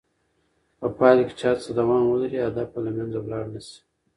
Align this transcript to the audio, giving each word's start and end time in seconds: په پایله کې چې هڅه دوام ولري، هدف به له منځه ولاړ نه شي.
په 0.79 0.87
پایله 0.97 1.21
کې 1.27 1.33
چې 1.39 1.45
هڅه 1.49 1.69
دوام 1.79 2.03
ولري، 2.07 2.39
هدف 2.47 2.67
به 2.73 2.79
له 2.85 2.91
منځه 2.97 3.19
ولاړ 3.21 3.43
نه 3.53 3.61
شي. 3.67 3.77